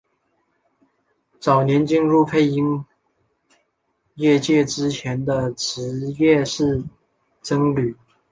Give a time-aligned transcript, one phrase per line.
[1.39, 2.83] 早年进入配音
[4.15, 6.83] 业界之前的职业是
[7.43, 7.95] 僧侣。